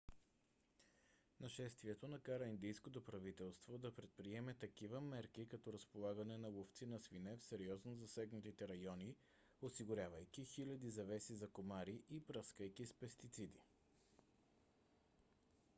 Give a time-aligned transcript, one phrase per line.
[1.39, 7.43] нашествието накара индийското правителство да предприеме такива мерки като разполагане на ловци на свине в
[7.43, 9.15] сериозно засегнатите райони
[9.61, 13.61] осигурявайки хиляди завеси за комари и пръскайки с пестициди